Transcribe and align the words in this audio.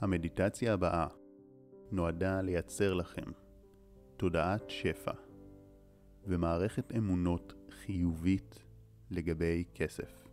המדיטציה 0.00 0.72
הבאה 0.72 1.06
נועדה 1.90 2.40
לייצר 2.40 2.94
לכם 2.94 3.30
תודעת 4.16 4.70
שפע 4.70 5.12
ומערכת 6.24 6.92
אמונות 6.96 7.54
חיובית 7.70 8.64
לגבי 9.10 9.64
כסף. 9.74 10.28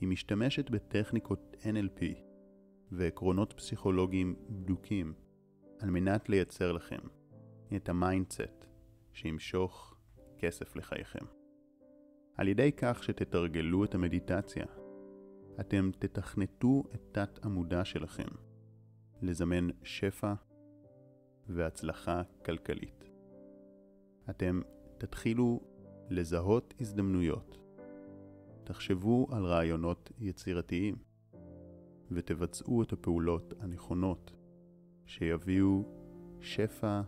היא 0.00 0.08
משתמשת 0.08 0.70
בטכניקות 0.70 1.56
NLP 1.62 2.04
ועקרונות 2.92 3.52
פסיכולוגיים 3.52 4.34
בדוקים 4.48 5.14
על 5.80 5.90
מנת 5.90 6.28
לייצר 6.28 6.72
לכם 6.72 7.00
את 7.76 7.88
ה 7.88 7.98
mindset 7.98 8.66
שימשוך 9.12 9.96
כסף 10.38 10.76
לחייכם. 10.76 11.24
על 12.36 12.48
ידי 12.48 12.72
כך 12.72 13.02
שתתרגלו 13.02 13.84
את 13.84 13.94
המדיטציה, 13.94 14.64
אתם 15.60 15.90
תתכנתו 15.98 16.82
את 16.94 17.00
תת 17.12 17.44
עמודה 17.44 17.84
שלכם 17.84 18.43
לזמן 19.24 19.68
שפע 19.82 20.34
והצלחה 21.48 22.22
כלכלית. 22.44 23.04
אתם 24.30 24.60
תתחילו 24.98 25.60
לזהות 26.10 26.74
הזדמנויות. 26.80 27.58
תחשבו 28.64 29.26
על 29.30 29.44
רעיונות 29.44 30.10
יצירתיים 30.18 30.96
ותבצעו 32.10 32.82
את 32.82 32.92
הפעולות 32.92 33.54
הנכונות 33.60 34.32
שיביאו 35.06 35.84
שפע 36.40 37.00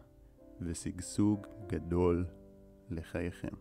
ושגשוג 0.61 1.47
גדול 1.67 2.27
לחייכם. 2.91 3.55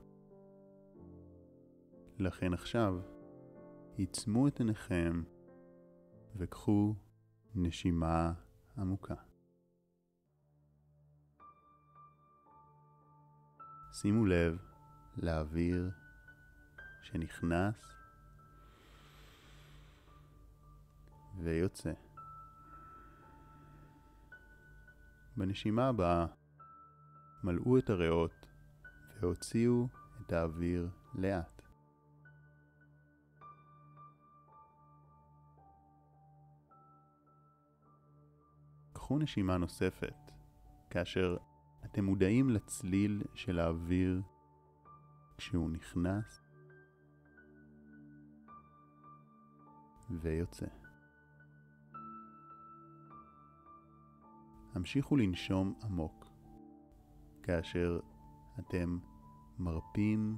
לכן 2.19 2.53
עכשיו, 2.53 2.99
עיצמו 3.95 4.47
את 4.47 4.59
עיניכם 4.59 5.23
וקחו 6.35 6.95
נשימה 7.55 8.33
עמוקה. 8.77 9.15
שימו 13.93 14.25
לב 14.25 14.57
לאוויר 15.17 15.91
שנכנס 17.03 17.75
ויוצא. 21.37 21.93
בנשימה 25.37 25.87
הבאה 25.87 26.25
מלאו 27.43 27.77
את 27.77 27.89
הריאות 27.89 28.45
והוציאו 29.19 29.87
את 30.21 30.31
האוויר 30.33 30.89
לאט. 31.15 31.54
קחו 39.05 39.19
נשימה 39.19 39.57
נוספת 39.57 40.31
כאשר 40.89 41.37
אתם 41.85 42.05
מודעים 42.05 42.49
לצליל 42.49 43.23
של 43.33 43.59
האוויר 43.59 44.21
כשהוא 45.37 45.69
נכנס 45.69 46.41
ויוצא. 50.09 50.65
המשיכו 54.73 55.17
לנשום 55.17 55.79
עמוק 55.83 56.25
כאשר 57.43 57.99
אתם 58.59 58.99
מרפים 59.59 60.37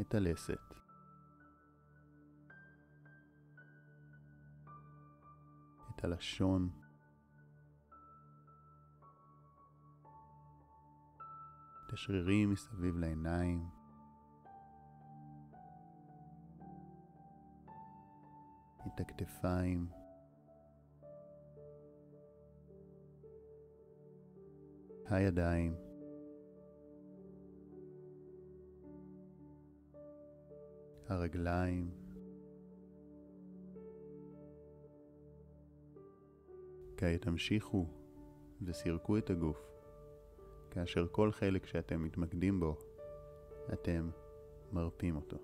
את 0.00 0.14
הלסת. 0.14 0.74
את 5.90 6.04
הלשון, 6.04 6.85
השרירים 11.96 12.50
מסביב 12.50 12.96
לעיניים. 12.96 13.66
את 18.86 19.00
הכתפיים. 19.00 19.88
הידיים. 25.06 25.74
הרגליים. 31.08 31.90
כעת 36.96 37.26
המשיכו 37.26 37.86
וסירקו 38.62 39.18
את 39.18 39.30
הגוף. 39.30 39.75
כאשר 40.76 41.06
כל 41.10 41.32
חלק 41.32 41.66
שאתם 41.66 42.02
מתמקדים 42.02 42.60
בו, 42.60 42.76
אתם 43.72 44.10
מרפים 44.72 45.16
אותו. 45.16 45.36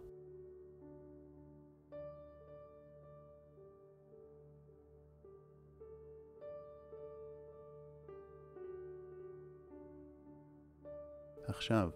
עכשיו, 11.47 11.91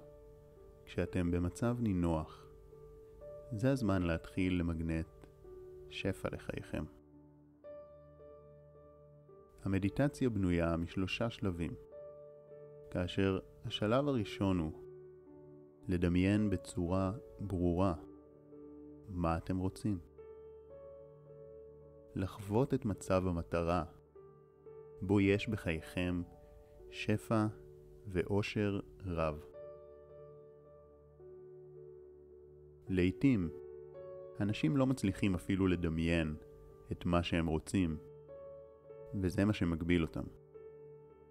כשאתם 0.84 1.30
במצב 1.30 1.76
נינוח, 1.80 2.47
זה 3.53 3.70
הזמן 3.70 4.03
להתחיל 4.03 4.58
למגנט 4.60 5.26
שפע 5.91 6.28
לחייכם. 6.32 6.84
המדיטציה 9.64 10.30
בנויה 10.30 10.76
משלושה 10.76 11.30
שלבים. 11.30 11.85
כאשר 12.97 13.39
השלב 13.65 14.09
הראשון 14.09 14.59
הוא 14.59 14.73
לדמיין 15.89 16.51
בצורה 16.51 17.12
ברורה 17.41 17.95
מה 19.09 19.37
אתם 19.37 19.59
רוצים. 19.59 19.99
לחוות 22.15 22.75
את 22.75 22.84
מצב 22.84 23.27
המטרה, 23.27 23.84
בו 25.03 25.21
יש 25.21 25.49
בחייכם 25.49 26.23
שפע 26.91 27.47
ואושר 28.07 28.81
רב. 29.07 29.45
לעתים, 32.89 33.51
אנשים 34.41 34.77
לא 34.77 34.87
מצליחים 34.87 35.34
אפילו 35.34 35.67
לדמיין 35.67 36.37
את 36.93 37.07
מה 37.07 37.23
שהם 37.23 37.47
רוצים, 37.47 37.97
וזה 39.23 39.45
מה 39.45 39.53
שמגביל 39.53 40.03
אותם. 40.03 40.25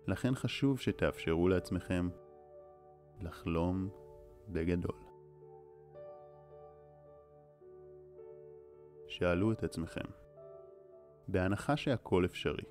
לכן 0.08 0.36
חשוב 0.36 0.80
שתאפשרו 0.80 1.48
לעצמכם 1.48 2.10
לחלום 3.22 3.90
בגדול. 4.50 5.00
שאלו 9.08 9.52
את 9.52 9.64
עצמכם, 9.64 10.06
בהנחה 11.28 11.78
שהכל 11.78 12.26
אפשרי, 12.26 12.66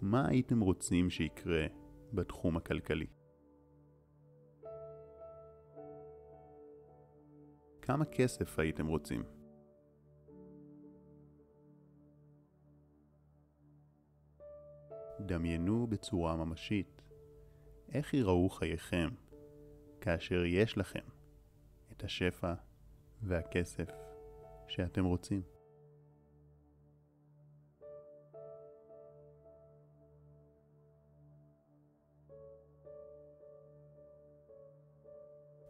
מה 0.00 0.28
הייתם 0.28 0.60
רוצים 0.60 1.10
שיקרה 1.10 1.66
בתחום 2.12 2.56
הכלכלי? 2.56 3.06
כמה 7.82 8.04
כסף 8.04 8.58
הייתם 8.58 8.86
רוצים? 8.86 9.41
דמיינו 15.26 15.86
בצורה 15.86 16.36
ממשית 16.36 17.02
איך 17.92 18.14
ייראו 18.14 18.50
חייכם 18.50 19.08
כאשר 20.00 20.44
יש 20.44 20.78
לכם 20.78 21.04
את 21.92 22.04
השפע 22.04 22.54
והכסף 23.22 23.88
שאתם 24.68 25.04
רוצים. 25.04 25.42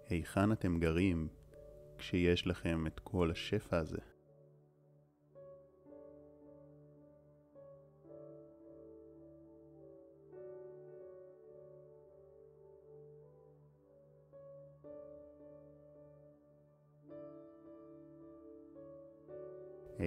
היכן 0.08 0.52
אתם 0.52 0.78
גרים 0.78 1.28
כשיש 1.98 2.46
לכם 2.46 2.86
את 2.86 3.00
כל 3.00 3.30
השפע 3.30 3.78
הזה? 3.78 4.11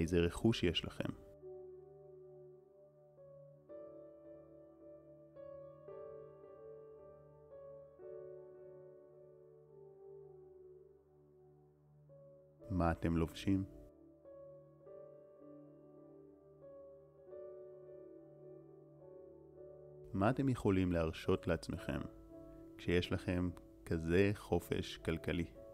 איזה 0.06 0.19
רכוש 0.19 0.63
יש 0.63 0.86
לכם. 0.86 1.10
מה 12.69 12.92
אתם 12.92 13.18
לובשים? 13.18 13.63
מה 20.13 20.30
אתם 20.30 20.50
יכולים 20.50 20.92
להרשות 20.92 21.48
לעצמכם 21.48 22.00
כשיש 22.78 23.12
לכם 23.12 23.50
כזה 23.86 24.31
חופש 24.36 24.98
כלכלי? 24.98 25.65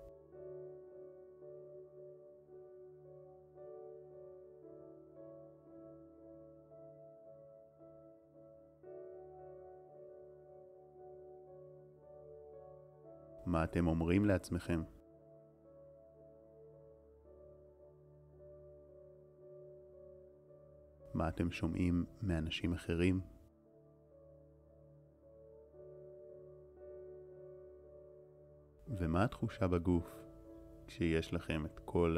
מה 13.52 13.64
אתם 13.64 13.88
אומרים 13.88 14.26
לעצמכם? 14.26 14.84
מה 21.14 21.30
אתם 21.30 21.52
שומעים 21.52 22.06
מאנשים 22.22 22.74
אחרים? 22.74 23.22
ומה 28.88 29.24
התחושה 29.24 29.68
בגוף 29.68 30.08
כשיש 30.88 31.34
לכם 31.34 31.66
את 31.66 31.80
כל 31.86 32.18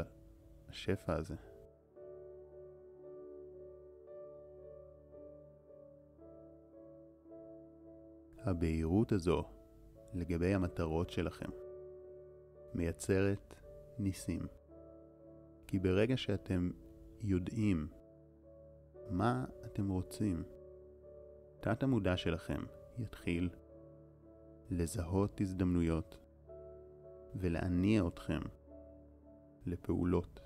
השפע 0.69 1.15
הזה? 1.15 1.35
הבהירות 8.37 9.11
הזו 9.11 9.62
לגבי 10.13 10.53
המטרות 10.53 11.09
שלכם 11.09 11.49
מייצרת 12.73 13.55
ניסים. 13.99 14.47
כי 15.67 15.79
ברגע 15.79 16.17
שאתם 16.17 16.71
יודעים 17.21 17.87
מה 19.09 19.45
אתם 19.65 19.89
רוצים, 19.89 20.43
תת 21.59 21.83
המודע 21.83 22.17
שלכם 22.17 22.63
יתחיל 22.97 23.49
לזהות 24.69 25.41
הזדמנויות 25.41 26.17
ולהניע 27.35 28.07
אתכם 28.07 28.41
לפעולות 29.65 30.39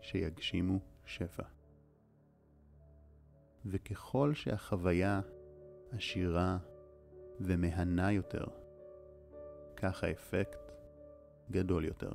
שיגשימו 0.00 0.78
שפע. 1.04 1.42
וככל 3.64 4.34
שהחוויה 4.34 5.20
עשירה 5.90 6.58
ומהנה 7.40 8.12
יותר, 8.12 8.44
כך 9.76 10.04
האפקט 10.04 10.72
גדול 11.50 11.84
יותר. 11.84 12.12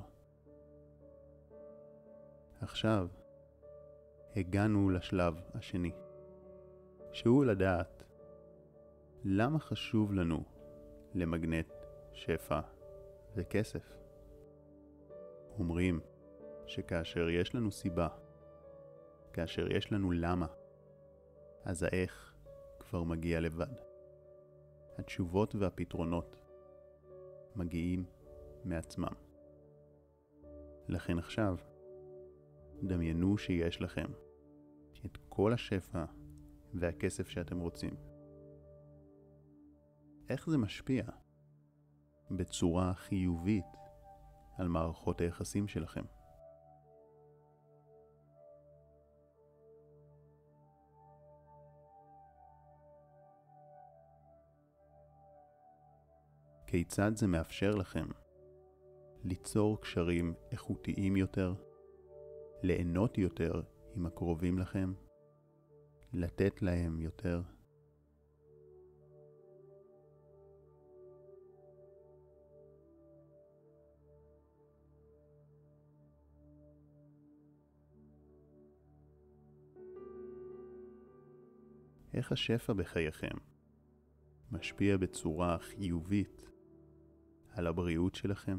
עכשיו 2.61 3.07
הגענו 4.35 4.89
לשלב 4.89 5.33
השני, 5.53 5.91
שהוא 7.11 7.45
לדעת 7.45 8.03
למה 9.23 9.59
חשוב 9.59 10.13
לנו 10.13 10.43
למגנט 11.13 11.73
שפע 12.13 12.59
וכסף. 13.35 13.97
אומרים 15.59 15.99
שכאשר 16.65 17.29
יש 17.29 17.55
לנו 17.55 17.71
סיבה, 17.71 18.07
כאשר 19.33 19.71
יש 19.71 19.91
לנו 19.91 20.11
למה, 20.11 20.47
אז 21.65 21.83
האיך 21.83 22.33
כבר 22.79 23.03
מגיע 23.03 23.39
לבד. 23.39 23.90
התשובות 25.01 25.55
והפתרונות 25.55 26.35
מגיעים 27.55 28.05
מעצמם. 28.65 29.13
לכן 30.87 31.19
עכשיו, 31.19 31.57
דמיינו 32.83 33.37
שיש 33.37 33.81
לכם 33.81 34.05
את 35.05 35.17
כל 35.29 35.53
השפע 35.53 36.05
והכסף 36.73 37.29
שאתם 37.29 37.59
רוצים. 37.59 37.95
איך 40.29 40.49
זה 40.49 40.57
משפיע 40.57 41.03
בצורה 42.31 42.93
חיובית 42.93 43.65
על 44.57 44.67
מערכות 44.67 45.21
היחסים 45.21 45.67
שלכם? 45.67 46.03
כיצד 56.71 57.11
זה 57.15 57.27
מאפשר 57.27 57.75
לכם 57.75 58.05
ליצור 59.23 59.81
קשרים 59.81 60.33
איכותיים 60.51 61.17
יותר, 61.17 61.53
ליהנות 62.63 63.17
יותר 63.17 63.61
עם 63.95 64.05
הקרובים 64.05 64.59
לכם, 64.59 64.93
לתת 66.13 66.61
להם 66.61 67.01
יותר. 67.01 67.41
איך 82.13 82.31
השפע 82.31 82.73
בחייכם 82.73 83.37
משפיע 84.51 84.97
בצורה 84.97 85.57
חיובית 85.59 86.50
על 87.51 87.67
הבריאות 87.67 88.15
שלכם? 88.15 88.57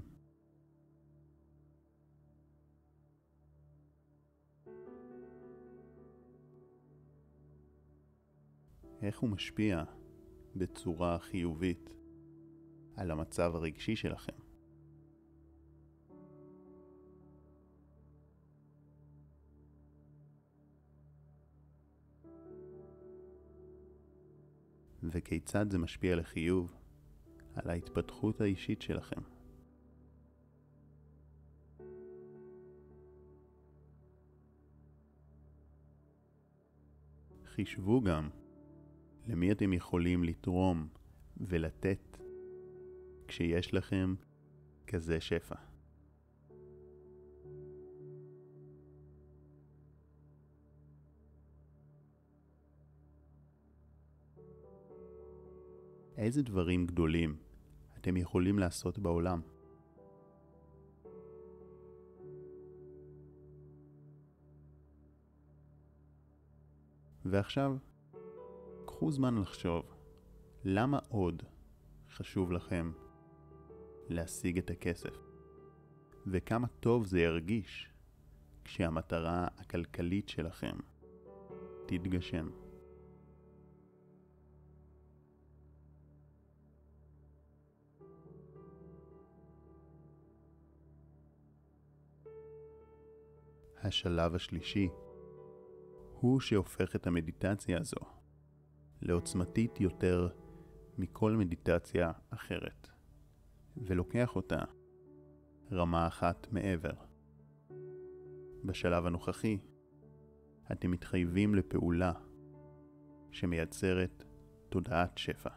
איך 9.02 9.18
הוא 9.18 9.30
משפיע 9.30 9.84
בצורה 10.56 11.18
חיובית 11.18 11.90
על 12.96 13.10
המצב 13.10 13.52
הרגשי 13.54 13.96
שלכם? 13.96 14.32
וכיצד 25.02 25.70
זה 25.70 25.78
משפיע 25.78 26.16
לחיוב 26.16 26.81
על 27.54 27.70
ההתפתחות 27.70 28.40
האישית 28.40 28.82
שלכם. 28.82 29.20
חישבו 37.44 38.00
גם 38.00 38.28
למי 39.26 39.52
אתם 39.52 39.72
יכולים 39.72 40.24
לתרום 40.24 40.88
ולתת 41.36 42.18
כשיש 43.28 43.74
לכם 43.74 44.14
כזה 44.86 45.20
שפע. 45.20 45.71
איזה 56.22 56.42
דברים 56.42 56.86
גדולים 56.86 57.36
אתם 57.98 58.16
יכולים 58.16 58.58
לעשות 58.58 58.98
בעולם? 58.98 59.40
ועכשיו, 67.24 67.76
קחו 68.86 69.12
זמן 69.12 69.38
לחשוב, 69.38 69.82
למה 70.64 70.98
עוד 71.08 71.42
חשוב 72.10 72.52
לכם 72.52 72.92
להשיג 74.08 74.58
את 74.58 74.70
הכסף? 74.70 75.16
וכמה 76.26 76.66
טוב 76.66 77.06
זה 77.06 77.20
ירגיש 77.20 77.90
כשהמטרה 78.64 79.48
הכלכלית 79.58 80.28
שלכם 80.28 80.76
תתגשם. 81.86 82.61
השלב 93.82 94.34
השלישי 94.34 94.88
הוא 96.20 96.40
שהופך 96.40 96.96
את 96.96 97.06
המדיטציה 97.06 97.80
הזו 97.80 98.00
לעוצמתית 99.02 99.80
יותר 99.80 100.28
מכל 100.98 101.32
מדיטציה 101.32 102.12
אחרת, 102.30 102.88
ולוקח 103.76 104.36
אותה 104.36 104.64
רמה 105.72 106.06
אחת 106.06 106.46
מעבר. 106.50 106.94
בשלב 108.64 109.06
הנוכחי, 109.06 109.58
אתם 110.72 110.90
מתחייבים 110.90 111.54
לפעולה 111.54 112.12
שמייצרת 113.30 114.24
תודעת 114.68 115.18
שפע. 115.18 115.50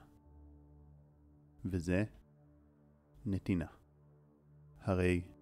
וזה 1.66 2.04
נתינה. 3.26 3.68
הרי 4.80 5.35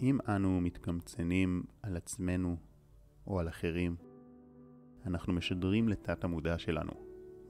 אם 0.00 0.18
אנו 0.28 0.60
מתקמצנים 0.60 1.62
על 1.82 1.96
עצמנו 1.96 2.56
או 3.26 3.40
על 3.40 3.48
אחרים, 3.48 3.96
אנחנו 5.06 5.32
משדרים 5.32 5.88
לתת 5.88 6.24
המודע 6.24 6.58
שלנו 6.58 6.92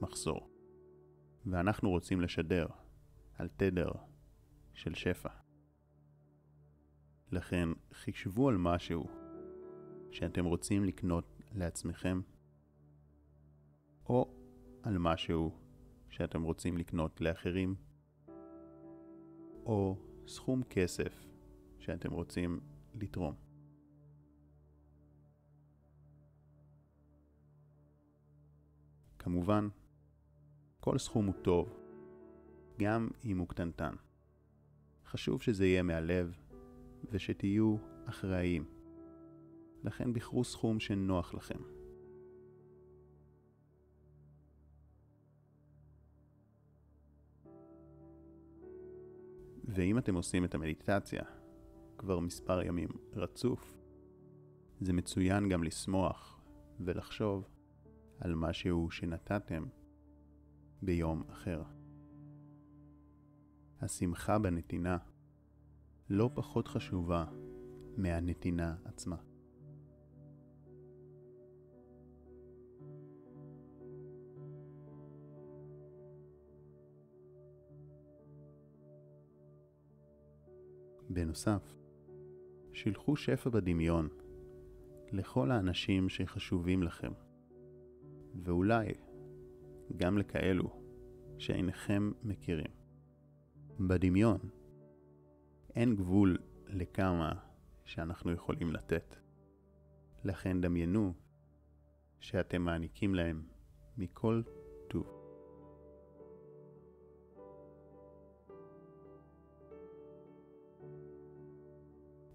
מחסור. 0.01 0.49
ואנחנו 1.45 1.89
רוצים 1.89 2.21
לשדר 2.21 2.67
על 3.37 3.47
תדר 3.57 3.91
של 4.73 4.93
שפע. 4.93 5.29
לכן 7.31 7.69
חישבו 7.93 8.49
על 8.49 8.57
משהו 8.57 9.07
שאתם 10.11 10.45
רוצים 10.45 10.83
לקנות 10.83 11.41
לעצמכם, 11.55 12.21
או 14.09 14.33
על 14.83 14.97
משהו 14.97 15.51
שאתם 16.09 16.43
רוצים 16.43 16.77
לקנות 16.77 17.21
לאחרים, 17.21 17.75
או 19.65 19.97
סכום 20.27 20.63
כסף 20.63 21.26
שאתם 21.87 22.11
רוצים 22.11 22.59
לתרום. 22.95 23.35
כמובן, 29.19 29.67
כל 30.79 30.97
סכום 30.97 31.25
הוא 31.25 31.33
טוב, 31.41 31.79
גם 32.79 33.09
אם 33.25 33.37
הוא 33.37 33.47
קטנטן. 33.47 33.95
חשוב 35.05 35.41
שזה 35.41 35.65
יהיה 35.65 35.83
מהלב 35.83 36.35
ושתהיו 37.11 37.77
אחראיים. 38.05 38.65
לכן 39.83 40.13
בחרו 40.13 40.43
סכום 40.43 40.79
שנוח 40.79 41.33
לכם. 41.33 41.59
ואם 49.65 49.97
אתם 49.97 50.15
עושים 50.15 50.45
את 50.45 50.55
המדיטציה 50.55 51.36
כבר 51.97 52.19
מספר 52.19 52.61
ימים 52.61 52.89
רצוף, 53.13 53.77
זה 54.81 54.93
מצוין 54.93 55.49
גם 55.49 55.63
לשמוח 55.63 56.41
ולחשוב 56.79 57.47
על 58.19 58.35
משהו 58.35 58.91
שנתתם 58.91 59.65
ביום 60.81 61.23
אחר. 61.29 61.63
השמחה 63.81 64.39
בנתינה 64.39 64.97
לא 66.09 66.29
פחות 66.33 66.67
חשובה 66.67 67.25
מהנתינה 67.97 68.75
עצמה. 68.85 69.15
בנוסף, 81.09 81.73
שילחו 82.77 83.15
שפע 83.15 83.49
בדמיון 83.49 84.07
לכל 85.11 85.51
האנשים 85.51 86.09
שחשובים 86.09 86.83
לכם, 86.83 87.11
ואולי 88.43 88.93
גם 89.95 90.17
לכאלו 90.17 90.81
שאינכם 91.37 92.11
מכירים. 92.23 92.71
בדמיון 93.79 94.37
אין 95.75 95.95
גבול 95.95 96.37
לכמה 96.67 97.31
שאנחנו 97.85 98.31
יכולים 98.31 98.73
לתת. 98.73 99.15
לכן 100.23 100.61
דמיינו 100.61 101.13
שאתם 102.19 102.61
מעניקים 102.61 103.15
להם 103.15 103.41
מכל 103.97 104.41
טוב. 104.87 105.16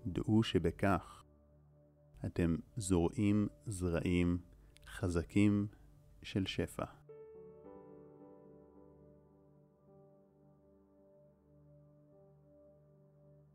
דעו 0.07 0.43
שבכך 0.43 1.25
אתם 2.27 2.57
זורעים 2.77 3.49
זרעים 3.67 4.39
חזקים 4.87 5.67
של 6.23 6.47
שפע. 6.47 6.85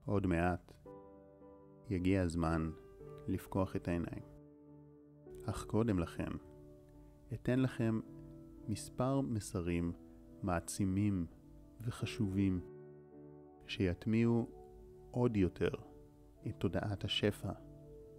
עוד 0.05 0.27
מעט 0.27 0.71
יגיע 1.89 2.21
הזמן 2.21 2.71
לפקוח 3.27 3.75
את 3.75 3.87
העיניים. 3.87 4.23
אך 5.45 5.65
קודם 5.65 5.99
לכן, 5.99 6.31
אתן 7.33 7.59
לכם 7.59 7.99
מספר 8.67 9.21
מסרים 9.21 9.91
מעצימים 10.43 11.25
וחשובים 11.81 12.61
שיטמיעו 13.67 14.49
עוד 15.11 15.37
יותר 15.37 15.86
את 16.49 16.55
תודעת 16.57 17.03
השפע 17.03 17.51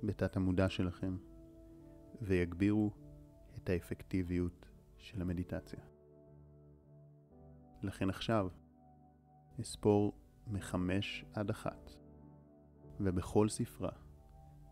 בתת 0.02 0.37
המודע 0.37 0.68
שלכם 0.68 1.16
ויגבירו 2.23 2.90
את 3.56 3.70
האפקטיביות 3.70 4.68
של 4.97 5.23
המדיטציה. 5.23 5.80
לכן 7.82 8.11
עכשיו 8.11 8.49
אספור 9.61 10.12
מחמש 10.47 11.25
עד 11.35 11.50
אחת, 11.50 11.90
ובכל 13.00 13.49
ספרה 13.49 13.92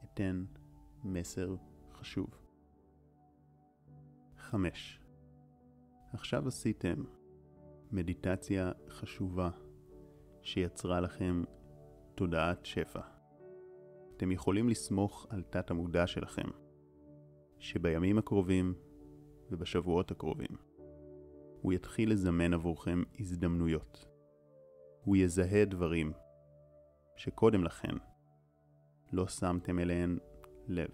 אתן 0.05 0.45
מסר 1.05 1.57
חשוב. 1.93 2.31
חמש. 4.37 5.01
עכשיו 6.13 6.49
עשיתם 6.49 7.05
מדיטציה 7.93 8.73
חשובה 8.89 9.51
שיצרה 10.43 11.01
לכם 11.01 11.43
תודעת 12.15 12.67
שפע. 12.67 13.16
אתם 14.17 14.33
יכולים 14.33 14.69
לסמוך 14.69 15.27
על 15.31 15.43
תת 15.43 15.71
המודע 15.71 16.07
שלכם, 16.07 16.49
שבימים 17.59 18.19
הקרובים 18.19 18.75
ובשבועות 19.51 20.11
הקרובים 20.11 20.57
הוא 21.63 21.73
יתחיל 21.73 22.13
לזמן 22.13 22.55
עבורכם 22.55 23.03
הזדמנויות. 23.19 24.07
הוא 25.05 25.17
יזהה 25.17 25.65
דברים 25.65 26.13
שקודם 27.17 27.65
לכן 27.65 27.95
לא 29.13 29.29
שמתם 29.29 29.79
אליהן 29.79 30.19
לב. 30.69 30.91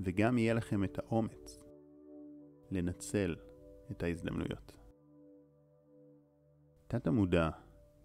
וגם 0.00 0.38
יהיה 0.38 0.54
לכם 0.54 0.84
את 0.84 0.98
האומץ 0.98 1.64
לנצל 2.70 3.36
את 3.90 4.02
ההזדמנויות. 4.02 4.76
תת 6.86 7.06
המודע 7.06 7.50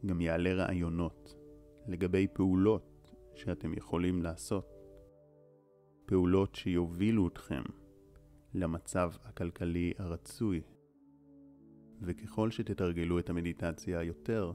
גם 0.06 0.22
יעלה 0.22 0.54
רעיונות 0.54 1.36
לגבי 1.88 2.28
פעולות 2.34 2.89
שאתם 3.36 3.74
יכולים 3.74 4.22
לעשות. 4.22 4.66
פעולות 6.06 6.56
שיובילו 6.56 7.28
אתכם 7.28 7.64
למצב 8.54 9.12
הכלכלי 9.24 9.94
הרצוי. 9.98 10.62
וככל 12.02 12.52
שתתרגלו 12.52 13.20
את 13.20 13.30
המדיטציה 13.30 14.04
יותר, 14.04 14.52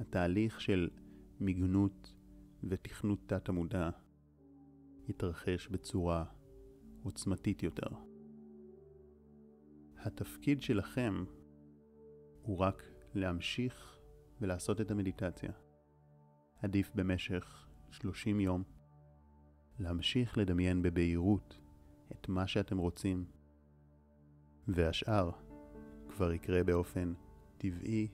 התהליך 0.00 0.60
של 0.60 0.90
מיגנות 1.40 2.14
ותכנות 2.64 3.18
תת 3.26 3.48
המודע 3.48 3.90
יתרחש 5.08 5.68
בצורה 5.68 6.24
עוצמתית 7.02 7.62
יותר. 7.62 7.88
התפקיד 9.98 10.62
שלכם 10.62 11.24
הוא 12.42 12.58
רק 12.58 12.82
להמשיך 13.14 13.98
ולעשות 14.40 14.80
את 14.80 14.90
המדיטציה. 14.90 15.65
עדיף 16.62 16.90
במשך 16.94 17.66
30 17.90 18.40
יום 18.40 18.62
להמשיך 19.78 20.38
לדמיין 20.38 20.82
בבהירות 20.82 21.58
את 22.12 22.28
מה 22.28 22.46
שאתם 22.46 22.78
רוצים, 22.78 23.24
והשאר 24.68 25.30
כבר 26.08 26.32
יקרה 26.32 26.64
באופן 26.64 27.14
טבעי 27.58 28.08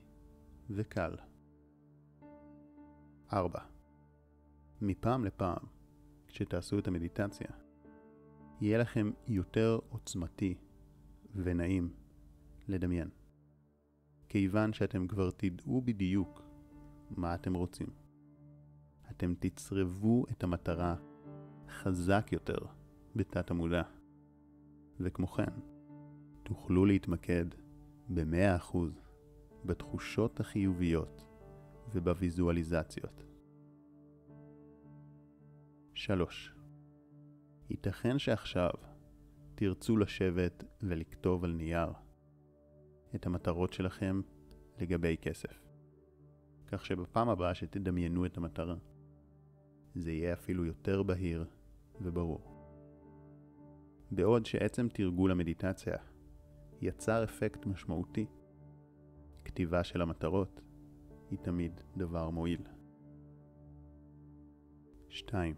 וקל. 0.69 1.15
4. 3.33 3.59
מפעם 4.81 5.25
לפעם, 5.25 5.65
כשתעשו 6.27 6.79
את 6.79 6.87
המדיטציה, 6.87 7.47
יהיה 8.61 8.77
לכם 8.77 9.11
יותר 9.27 9.79
עוצמתי 9.89 10.55
ונעים 11.35 11.93
לדמיין. 12.67 13.09
כיוון 14.29 14.73
שאתם 14.73 15.07
כבר 15.07 15.31
תדעו 15.31 15.81
בדיוק 15.81 16.41
מה 17.09 17.35
אתם 17.35 17.53
רוצים. 17.53 18.02
אתם 19.17 19.33
תצרבו 19.39 20.25
את 20.31 20.43
המטרה 20.43 20.95
חזק 21.69 22.29
יותר 22.31 22.57
בתת 23.15 23.51
המודע, 23.51 23.81
וכמו 24.99 25.27
כן, 25.27 25.51
תוכלו 26.43 26.85
להתמקד 26.85 27.45
ב-100% 28.09 28.77
בתחושות 29.65 30.39
החיוביות 30.39 31.25
ובוויזואליזציות. 31.93 33.23
3. 35.93 36.53
ייתכן 37.69 38.19
שעכשיו 38.19 38.71
תרצו 39.55 39.97
לשבת 39.97 40.63
ולכתוב 40.81 41.43
על 41.43 41.51
נייר 41.51 41.89
את 43.15 43.25
המטרות 43.25 43.73
שלכם 43.73 44.21
לגבי 44.79 45.17
כסף. 45.21 45.59
כך 46.67 46.85
שבפעם 46.85 47.29
הבאה 47.29 47.55
שתדמיינו 47.55 48.25
את 48.25 48.37
המטרה, 48.37 48.75
זה 49.95 50.11
יהיה 50.11 50.33
אפילו 50.33 50.65
יותר 50.65 51.03
בהיר 51.03 51.45
וברור. 52.01 52.53
בעוד 54.11 54.45
שעצם 54.45 54.87
תרגול 54.93 55.31
המדיטציה 55.31 55.95
יצר 56.81 57.23
אפקט 57.23 57.65
משמעותי 57.65 58.25
כתיבה 59.45 59.83
של 59.83 60.01
המטרות 60.01 60.61
היא 61.29 61.39
תמיד 61.39 61.81
דבר 61.97 62.29
מועיל. 62.29 62.61
2. 65.09 65.55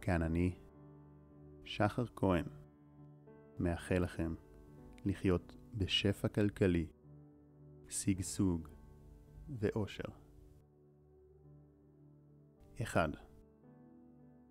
כאן 0.00 0.22
אני, 0.22 0.58
שחר 1.64 2.04
כהן, 2.16 2.44
מאחל 3.58 3.98
לכם 3.98 4.34
לחיות 5.04 5.56
בשפע 5.74 6.28
כלכלי, 6.28 6.86
שגשוג 7.88 8.68
ואושר. 9.48 10.19
1. 12.82 13.10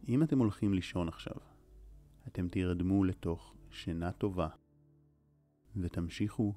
אם 0.08 0.24
אתם 0.24 0.40
הולכים 0.40 0.74
לישון 0.74 1.08
עכשיו, 1.08 1.36
אתם 2.28 2.48
תירדמו 2.48 3.04
לתוך 3.04 3.56
שינה 3.72 4.12
טובה 4.12 4.50
ותמשיכו 5.76 6.54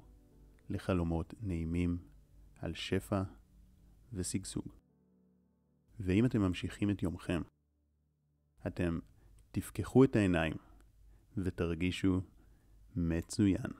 לחלומות 0.69 1.33
נעימים 1.41 1.97
על 2.59 2.73
שפע 2.73 3.23
ושגשוג. 4.13 4.65
ואם 5.99 6.25
אתם 6.25 6.41
ממשיכים 6.41 6.89
את 6.89 7.03
יומכם, 7.03 7.41
אתם 8.67 8.99
תפקחו 9.51 10.03
את 10.03 10.15
העיניים 10.15 10.53
ותרגישו 11.37 12.21
מצוין. 12.95 13.71